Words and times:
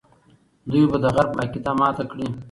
دوی 0.69 0.83
به 0.91 0.97
د 1.03 1.05
غرب 1.15 1.31
عقیده 1.41 1.71
ماته 1.79 2.03
کړي. 2.11 2.27